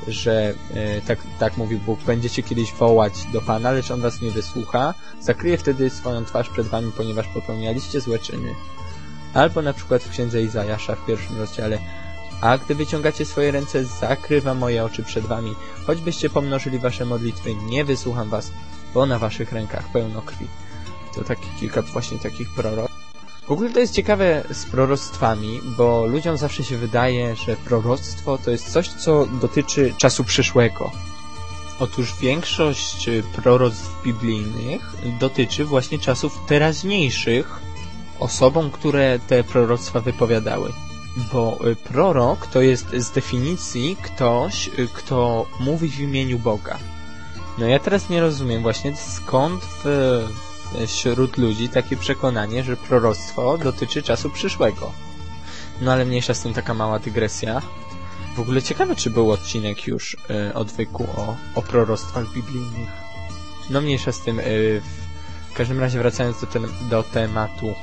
że 0.09 0.55
e, 0.75 1.01
tak, 1.01 1.19
tak 1.39 1.57
mówi 1.57 1.77
Bóg, 1.77 2.01
będziecie 2.01 2.43
kiedyś 2.43 2.73
wołać 2.73 3.13
do 3.33 3.41
Pana, 3.41 3.71
lecz 3.71 3.91
On 3.91 4.01
was 4.01 4.21
nie 4.21 4.31
wysłucha, 4.31 4.95
zakryje 5.21 5.59
wtedy 5.59 5.91
swoją 5.91 6.25
twarz 6.25 6.49
przed 6.49 6.67
wami, 6.67 6.93
ponieważ 6.97 7.29
popełnialiście 7.29 8.01
złe 8.01 8.19
czyny. 8.19 8.55
Albo 9.35 9.63
na 9.63 9.73
przykład 9.73 10.03
w 10.03 10.11
księdze 10.11 10.43
Izajasza 10.43 10.95
w 10.95 11.07
pierwszym 11.07 11.39
rozdziale, 11.39 11.79
a 12.45 12.59
gdy 12.59 12.75
wyciągacie 12.75 13.25
swoje 13.25 13.51
ręce, 13.51 13.85
zakrywa 13.85 14.55
moje 14.55 14.85
oczy 14.85 15.03
przed 15.03 15.27
wami. 15.27 15.55
Choćbyście 15.87 16.31
pomnożyli 16.31 16.79
wasze 16.79 17.05
modlitwy, 17.05 17.55
nie 17.55 17.85
wysłucham 17.85 18.29
was, 18.29 18.53
bo 18.95 19.07
na 19.07 19.19
waszych 19.19 19.53
rękach 19.53 19.93
pełno 19.93 20.23
krwi. 20.23 20.47
To 21.15 21.25
takie 21.25 21.47
kilka 21.61 21.83
właśnie 21.83 22.19
takich 22.19 22.55
prorok. 22.55 22.91
W 23.47 23.51
ogóle 23.51 23.71
to 23.71 23.81
jest 23.81 23.95
ciekawe 23.95 24.45
z 24.51 24.65
proroctwami, 24.65 25.61
bo 25.77 26.07
ludziom 26.07 26.37
zawsze 26.37 26.65
się 26.65 26.77
wydaje, 26.79 27.37
że 27.37 27.57
proroctwo 27.57 28.39
to 28.39 28.51
jest 28.51 28.73
coś, 28.73 28.89
co 28.89 29.27
dotyczy 29.27 29.95
czasu 29.99 30.25
przyszłego. 30.25 30.91
Otóż 31.81 32.15
większość 32.21 33.11
proroctw 33.37 34.03
biblijnych 34.03 34.83
dotyczy 35.21 35.65
właśnie 35.65 35.99
czasów 35.99 36.39
teraźniejszych 36.47 37.61
osobom, 38.19 38.71
które 38.71 39.19
te 39.19 39.45
proroctwa 39.45 40.01
wypowiadały. 40.01 40.73
Bo 41.17 41.59
y, 41.67 41.77
prorok 41.77 42.47
to 42.47 42.61
jest 42.61 42.91
z 42.97 43.11
definicji 43.11 43.97
ktoś, 44.03 44.69
y, 44.79 44.89
kto 44.95 45.47
mówi 45.61 45.89
w 45.89 46.01
imieniu 46.01 46.39
Boga. 46.39 46.79
No 47.59 47.67
ja 47.67 47.79
teraz 47.79 48.09
nie 48.11 48.21
rozumiem 48.21 48.63
właśnie 48.63 48.97
skąd 48.97 49.65
w, 49.85 49.85
wśród 50.87 51.39
ludzi 51.39 51.69
takie 51.69 51.97
przekonanie, 51.97 52.65
że 52.65 52.77
proroctwo 52.77 53.59
dotyczy 53.59 54.03
czasu 54.03 54.31
przyszłego. 54.31 54.93
No 55.81 55.93
ale 55.93 56.05
mniejsza 56.05 56.35
z 56.35 56.41
tym 56.41 56.55
taka 56.55 56.75
mała 56.75 56.99
dygresja. 56.99 57.63
W 58.37 58.41
ogóle 58.41 58.63
ciekawe, 58.63 58.97
czy 58.97 59.11
był 59.11 59.31
odcinek 59.31 59.87
już 59.87 60.17
y, 60.51 60.55
odwyku 60.55 61.07
o, 61.17 61.37
o 61.55 61.63
proroctwach 61.63 62.33
biblijnych. 62.33 62.89
No 63.71 63.81
mniejsza 63.81 64.13
z 64.13 64.21
tym. 64.21 64.41
Y, 64.41 64.83
w 65.51 65.57
każdym 65.57 65.81
razie 65.81 65.99
wracając 65.99 66.41
do, 66.41 66.47
do 66.91 67.03
tematu. 67.03 67.75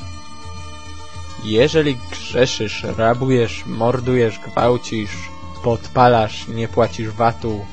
Jeżeli 1.43 1.97
grzeszysz, 2.11 2.85
rabujesz, 2.97 3.63
mordujesz, 3.65 4.39
gwałcisz, 4.39 5.29
podpalasz, 5.63 6.47
nie 6.47 6.67
płacisz 6.67 7.09
watu, 7.09 7.65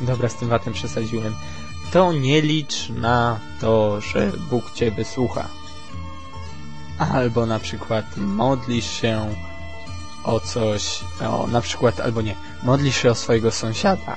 dobra, 0.00 0.28
z 0.28 0.34
tym 0.34 0.48
watem 0.48 0.72
przesadziłem, 0.72 1.34
to 1.92 2.12
nie 2.12 2.42
licz 2.42 2.88
na 2.88 3.38
to, 3.60 4.00
że 4.00 4.32
Bóg 4.50 4.72
cię 4.72 4.90
wysłucha. 4.90 5.48
Albo 6.98 7.46
na 7.46 7.58
przykład 7.58 8.04
modlisz 8.16 8.90
się 8.90 9.34
o 10.24 10.40
coś, 10.40 11.00
o 11.20 11.46
na 11.46 11.60
przykład, 11.60 12.00
albo 12.00 12.22
nie, 12.22 12.34
modlisz 12.62 12.96
się 12.96 13.10
o 13.10 13.14
swojego 13.14 13.50
sąsiada. 13.50 14.16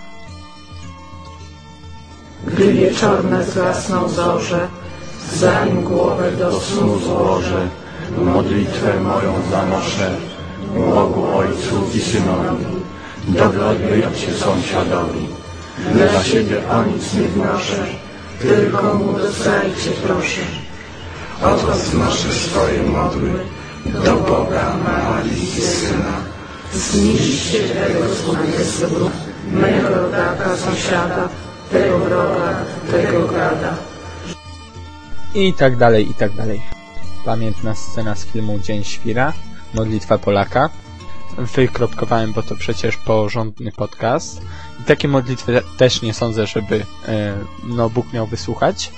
Gdy 2.48 2.74
wieczorne 2.74 3.44
zgasną 3.44 4.10
zorze, 4.10 4.68
zanim 5.34 5.84
głowę 5.84 6.32
do 6.32 6.60
snu 6.60 7.00
złożę, 7.00 7.70
modlitwę 8.18 9.00
moją 9.00 9.34
zanoszę 9.52 10.16
Bogu 10.76 11.38
Ojcu 11.38 11.98
i 11.98 12.00
Synowi, 12.00 12.66
dowiodły 13.28 14.18
się 14.18 14.34
sąsiadowi. 14.34 15.28
Dla 15.94 16.24
siebie 16.24 16.70
o 16.70 16.84
nic 16.84 17.14
nie 17.14 17.28
wnoszę, 17.28 17.86
tylko 18.42 18.94
mu 18.94 19.14
dostajcie 19.14 19.92
proszę. 20.08 20.42
od 21.42 21.62
was 21.62 21.94
noszę 21.94 22.34
swoje 22.34 22.84
modły 22.84 23.32
do 24.04 24.16
Boga 24.16 24.78
Marii 24.86 25.44
i 25.44 25.62
Syna. 25.62 26.16
Zniszcie 26.74 27.60
tego 27.60 28.16
złego 28.16 29.10
mego 29.52 29.90
rodaka, 29.90 30.58
sąsiada, 30.58 31.30
tego 31.72 32.00
wroga, 32.00 32.56
tego 32.92 33.28
gada. 33.28 33.76
I 35.36 35.54
tak 35.54 35.78
dalej, 35.78 36.10
i 36.10 36.14
tak 36.14 36.36
dalej. 36.36 36.73
Pamiętna 37.26 37.76
scena 37.76 38.16
z 38.16 38.26
filmu 38.26 38.60
Dzień 38.60 38.84
Świra, 38.84 39.34
Modlitwa 39.74 40.18
Polaka. 40.18 40.70
Wykropkowałem, 41.38 42.34
bo 42.34 42.44
to 42.44 42.56
przecież 42.56 42.98
porządny 42.98 43.72
podcast. 43.72 44.42
I 44.82 44.84
takie 44.84 45.08
modlitwy 45.08 45.62
też 45.78 46.02
nie 46.02 46.14
sądzę, 46.14 46.48
żeby 46.48 46.86
e, 47.08 47.38
no, 47.64 47.90
Bóg 47.90 48.14
miał 48.14 48.28
wysłuchać. 48.28 48.92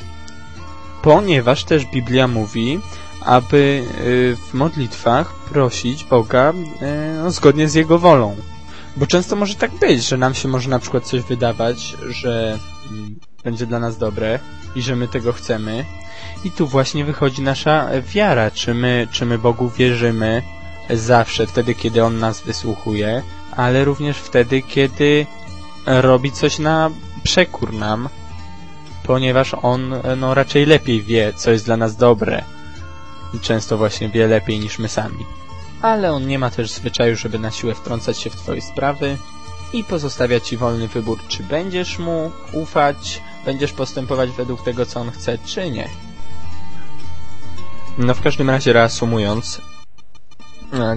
Ponieważ 1.02 1.64
też 1.64 1.86
Biblia 1.86 2.28
mówi, 2.28 2.80
aby 3.22 3.84
e, 3.84 3.94
w 4.36 4.54
modlitwach 4.54 5.34
prosić 5.34 6.04
Boga 6.04 6.54
e, 6.82 7.32
zgodnie 7.32 7.70
z 7.70 7.74
Jego 7.74 8.00
wolą. 8.00 8.36
Bo 8.98 9.08
często 9.08 9.36
może 9.36 9.56
tak 9.56 9.72
być, 9.72 10.08
że 10.08 10.18
nam 10.18 10.34
się 10.34 10.48
może 10.48 10.70
na 10.70 10.80
przykład 10.80 11.04
coś 11.04 11.22
wydawać, 11.22 11.96
że 12.10 12.60
mm, 12.92 13.20
będzie 13.44 13.66
dla 13.66 13.80
nas 13.80 13.98
dobre 13.98 14.40
i 14.76 14.82
że 14.82 14.96
my 14.96 15.08
tego 15.08 15.34
chcemy. 15.34 15.86
I 16.44 16.52
tu 16.52 16.68
właśnie 16.68 17.06
wychodzi 17.06 17.42
nasza 17.42 17.90
wiara, 18.02 18.52
czy 18.52 18.74
my, 18.74 19.08
czy 19.12 19.26
my 19.26 19.38
Bogu 19.38 19.70
wierzymy 19.70 20.42
zawsze, 20.90 21.48
wtedy 21.48 21.76
kiedy 21.76 22.04
On 22.04 22.20
nas 22.20 22.42
wysłuchuje, 22.42 23.24
ale 23.52 23.86
również 23.86 24.18
wtedy, 24.18 24.62
kiedy 24.62 25.26
robi 25.86 26.32
coś 26.32 26.60
na 26.60 26.92
przekór 27.24 27.74
nam, 27.74 28.10
ponieważ 29.04 29.56
On 29.62 29.94
no, 30.18 30.34
raczej 30.34 30.66
lepiej 30.66 31.02
wie, 31.02 31.34
co 31.36 31.52
jest 31.52 31.66
dla 31.66 31.78
nas 31.78 31.96
dobre. 31.96 32.44
I 33.34 33.40
często 33.40 33.78
właśnie 33.78 34.10
wie 34.10 34.28
lepiej 34.28 34.60
niż 34.60 34.80
my 34.80 34.88
sami. 34.88 35.26
Ale 35.82 36.12
On 36.12 36.28
nie 36.28 36.40
ma 36.40 36.50
też 36.50 36.72
zwyczaju, 36.72 37.16
żeby 37.16 37.40
na 37.40 37.52
siłę 37.52 37.76
wtrącać 37.76 38.18
się 38.18 38.30
w 38.30 38.36
Twoje 38.36 38.62
sprawy 38.62 39.18
i 39.74 39.84
pozostawia 39.84 40.40
Ci 40.40 40.58
wolny 40.58 40.88
wybór, 40.88 41.20
czy 41.28 41.44
będziesz 41.44 42.00
Mu 42.00 42.32
ufać, 42.52 43.22
będziesz 43.46 43.74
postępować 43.74 44.32
według 44.32 44.64
tego, 44.64 44.86
co 44.86 45.00
On 45.00 45.12
chce, 45.12 45.38
czy 45.46 45.72
nie. 45.72 45.90
No 47.98 48.14
w 48.14 48.22
każdym 48.22 48.50
razie 48.50 48.74
reasumując, 48.74 49.62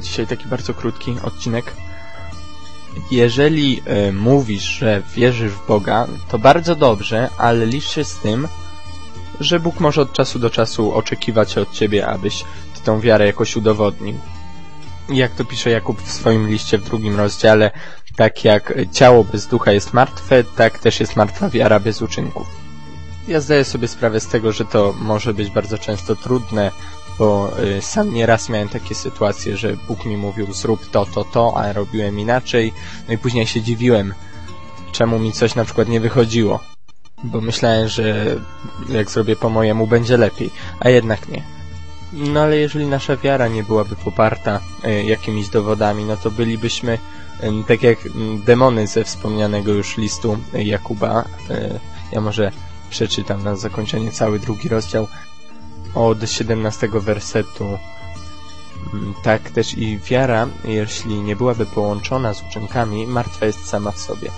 dzisiaj 0.03 0.27
taki 0.27 0.47
bardzo 0.47 0.75
krótki 0.75 1.17
odcinek. 1.23 1.73
Jeżeli 3.11 3.83
y, 4.09 4.13
mówisz, 4.13 4.63
że 4.63 5.03
wierzysz 5.15 5.53
w 5.53 5.67
Boga, 5.67 6.07
to 6.29 6.39
bardzo 6.39 6.77
dobrze, 6.77 7.29
ale 7.39 7.67
licz 7.67 7.89
się 7.89 8.05
z 8.05 8.19
tym, 8.19 8.49
że 9.41 9.61
Bóg 9.61 9.81
może 9.81 10.03
od 10.03 10.13
czasu 10.13 10.39
do 10.39 10.51
czasu 10.51 10.95
oczekiwać 10.95 11.59
od 11.59 11.73
ciebie, 11.73 12.07
abyś 12.07 12.45
ty 12.75 12.81
tą 12.85 13.01
wiarę 13.01 13.27
jakoś 13.27 13.57
udowodnił. 13.57 14.19
Jak 15.09 15.33
to 15.33 15.45
pisze 15.45 15.71
Jakub 15.71 16.03
w 16.03 16.13
swoim 16.13 16.49
liście 16.49 16.79
w 16.79 16.85
drugim 16.85 17.17
rozdziale, 17.17 17.71
tak 18.17 18.45
jak 18.45 18.75
ciało 18.93 19.25
bez 19.25 19.47
ducha 19.47 19.73
jest 19.73 19.93
martwe, 19.93 20.45
tak 20.45 20.79
też 20.79 21.01
jest 21.01 21.17
martwa 21.17 21.49
wiara 21.49 21.81
bez 21.81 22.03
uczynków. 22.03 22.68
Ja 23.29 23.41
zdaję 23.41 23.65
sobie 23.65 23.89
sprawę 23.89 24.21
z 24.21 24.27
tego, 24.27 24.53
że 24.53 24.65
to 24.65 24.95
może 25.01 25.35
być 25.35 25.51
bardzo 25.51 25.79
często 25.79 26.17
trudne, 26.17 26.71
bo 27.19 27.53
y, 27.59 27.83
sam 27.83 28.15
nieraz 28.15 28.49
miałem 28.49 28.69
takie 28.69 28.95
sytuacje, 28.95 29.57
że 29.57 29.77
Bóg 29.89 30.05
mi 30.05 30.17
mówił 30.17 30.53
zrób 30.53 30.91
to, 30.91 31.07
to, 31.07 31.25
to, 31.25 31.53
a 31.57 31.73
robiłem 31.73 32.21
inaczej, 32.21 32.73
no 33.09 33.15
i 33.15 33.19
później 33.19 33.47
się 33.47 33.63
dziwiłem, 33.63 34.15
czemu 34.93 35.19
mi 35.19 35.33
coś 35.33 35.55
na 35.55 35.65
przykład 35.65 35.89
nie 35.89 36.01
wychodziło, 36.01 36.61
bo 37.25 37.41
myślałem, 37.41 37.89
że 37.89 38.37
jak 38.89 39.11
zrobię 39.11 39.37
po 39.37 39.49
mojemu 39.51 39.87
będzie 39.87 40.17
lepiej, 40.17 40.51
a 40.81 40.89
jednak 40.89 41.29
nie. 41.29 41.43
No 42.13 42.41
ale 42.41 42.57
jeżeli 42.57 42.87
nasza 42.87 43.17
wiara 43.17 43.49
nie 43.49 43.63
byłaby 43.63 43.97
poparta 43.97 44.61
y, 44.85 45.05
jakimiś 45.05 45.49
dowodami, 45.49 46.05
no 46.05 46.17
to 46.17 46.31
bylibyśmy 46.31 46.93
y, 47.43 47.65
tak 47.67 47.83
jak 47.83 48.07
y, 48.07 48.11
demony 48.45 48.87
ze 48.87 49.05
wspomnianego 49.05 49.73
już 49.73 49.97
listu 49.97 50.39
Jakuba. 50.55 51.25
Ja 52.13 52.21
może 52.21 52.53
przeczytam 52.91 53.45
na 53.45 53.57
zakończenie 53.57 54.13
cały 54.13 54.39
drugi 54.39 54.69
rozdział 54.69 55.09
od 55.95 56.31
17 56.31 56.89
wersetu. 56.93 57.79
Mm, 58.95 59.15
Tak 59.23 59.51
też 59.51 59.79
i 59.79 59.99
wiara, 59.99 60.49
jeśli 60.65 61.21
nie 61.21 61.37
byłaby 61.37 61.67
połączona 61.67 62.35
z 62.35 62.43
uczynkami, 62.43 63.07
martwa 63.07 63.47
jest 63.47 63.67
sama 63.67 63.91
w 63.91 63.99
sobie. 63.99 64.31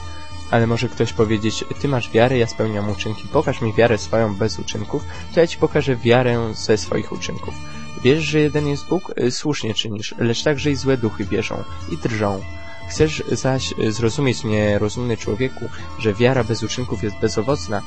Ale 0.50 0.66
może 0.66 0.88
ktoś 0.88 1.12
powiedzieć, 1.12 1.64
ty 1.80 1.88
masz 1.88 2.10
wiarę, 2.10 2.38
ja 2.38 2.46
spełniam 2.46 2.90
uczynki, 2.90 3.28
pokaż 3.32 3.60
mi 3.60 3.72
wiarę 3.74 3.98
swoją 3.98 4.34
bez 4.34 4.58
uczynków, 4.58 5.04
to 5.34 5.40
ja 5.40 5.46
ci 5.46 5.58
pokażę 5.58 5.96
wiarę 5.96 6.54
ze 6.54 6.76
swoich 6.78 7.12
uczynków. 7.12 7.54
Wierzysz, 8.02 8.24
że 8.24 8.40
jeden 8.40 8.68
jest 8.68 8.86
Bóg? 8.86 9.12
Y, 9.18 9.30
Słusznie 9.30 9.74
czynisz, 9.74 10.14
lecz 10.18 10.42
także 10.42 10.70
i 10.70 10.76
złe 10.76 10.96
duchy 10.96 11.24
wierzą 11.24 11.64
i 11.90 11.96
drżą. 11.96 12.40
Chcesz 12.88 13.22
zaś 13.32 13.74
zrozumieć 13.88 14.44
mnie, 14.44 14.78
rozumny 14.78 15.16
człowieku, 15.16 15.68
że 15.98 16.14
wiara 16.14 16.44
bez 16.44 16.62
uczynków 16.62 17.02
jest 17.02 17.16
bezowocna? 17.16 17.82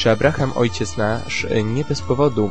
Czy 0.00 0.10
Abraham, 0.10 0.52
ojciec 0.56 0.96
nasz, 0.96 1.44
y, 1.44 1.64
nie 1.64 1.84
bez 1.84 2.02
powodu, 2.02 2.50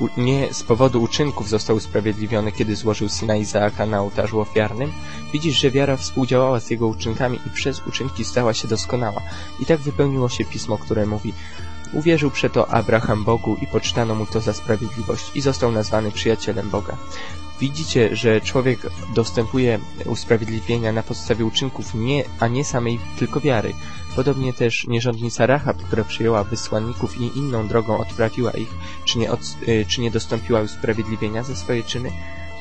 u- 0.00 0.20
nie 0.20 0.54
z 0.54 0.62
powodu 0.62 1.02
uczynków 1.02 1.48
został 1.48 1.76
usprawiedliwiony, 1.76 2.52
kiedy 2.52 2.76
złożył 2.76 3.08
syna 3.08 3.36
Izaaka 3.36 3.86
na 3.86 4.00
ołtarzu 4.00 4.40
ofiarnym? 4.40 4.92
Widzisz, 5.32 5.56
że 5.60 5.70
wiara 5.70 5.96
współdziałała 5.96 6.60
z 6.60 6.70
jego 6.70 6.86
uczynkami 6.86 7.38
i 7.46 7.50
przez 7.50 7.86
uczynki 7.86 8.24
stała 8.24 8.54
się 8.54 8.68
doskonała. 8.68 9.20
I 9.60 9.66
tak 9.66 9.80
wypełniło 9.80 10.28
się 10.28 10.44
pismo, 10.44 10.78
które 10.78 11.06
mówi 11.06 11.32
Uwierzył 11.92 12.30
przeto 12.30 12.70
Abraham 12.70 13.24
Bogu 13.24 13.56
i 13.62 13.66
poczytano 13.66 14.14
mu 14.14 14.26
to 14.26 14.40
za 14.40 14.52
sprawiedliwość 14.52 15.30
i 15.34 15.40
został 15.40 15.72
nazwany 15.72 16.12
przyjacielem 16.12 16.70
Boga. 16.70 16.96
Widzicie, 17.60 18.16
że 18.16 18.40
człowiek 18.40 18.80
dostępuje 19.14 19.78
usprawiedliwienia 20.06 20.92
na 20.92 21.02
podstawie 21.02 21.44
uczynków, 21.44 21.94
nie, 21.94 22.24
a 22.40 22.48
nie 22.48 22.64
samej 22.64 22.98
tylko 23.18 23.40
wiary. 23.40 23.74
Podobnie 24.16 24.52
też 24.52 24.86
nierządnica 24.86 25.46
Rahab, 25.46 25.76
która 25.76 26.04
przyjęła 26.04 26.44
wysłanników 26.44 27.20
i 27.20 27.38
inną 27.38 27.68
drogą 27.68 27.98
odprawiła 27.98 28.50
ich, 28.50 28.68
czy 29.04 29.18
nie, 29.18 29.32
od, 29.32 29.40
y, 29.68 29.84
czy 29.88 30.00
nie 30.00 30.10
dostąpiła 30.10 30.60
usprawiedliwienia 30.60 31.42
za 31.42 31.56
swoje 31.56 31.82
czyny? 31.82 32.12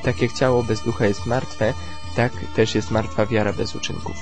Tak 0.04 0.22
jak 0.22 0.34
ciało 0.34 0.64
bez 0.64 0.82
ducha 0.82 1.06
jest 1.06 1.26
martwe, 1.26 1.74
tak 2.16 2.34
też 2.56 2.76
jest 2.76 2.92
martwa 2.92 3.26
wiara 3.26 3.54
bez 3.54 3.76
uczynków. 3.76 4.16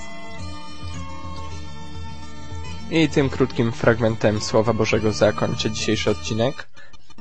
I 2.92 3.10
tym 3.10 3.30
krótkim 3.30 3.72
fragmentem 3.72 4.42
Słowa 4.42 4.74
Bożego 4.74 5.12
zakończę 5.12 5.72
dzisiejszy 5.72 6.10
odcinek. 6.10 6.70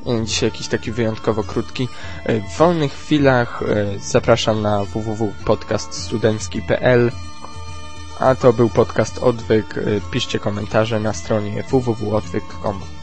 Y, 0.06 0.24
Dzisiaj 0.24 0.50
jakiś 0.50 0.68
taki 0.68 0.92
wyjątkowo 0.92 1.44
krótki. 1.44 1.88
Y, 2.28 2.42
W 2.54 2.58
wolnych 2.58 2.92
chwilach 2.92 3.62
y, 3.62 3.98
zapraszam 3.98 4.62
na 4.62 4.84
www.podcaststudencki.pl 4.84 7.10
A 8.20 8.34
to 8.34 8.52
był 8.52 8.68
podcast 8.68 9.18
Odwyk. 9.18 9.74
Piszcie 10.10 10.38
komentarze 10.38 11.00
na 11.00 11.12
stronie 11.12 11.62
www.odwyk.com 11.62 12.97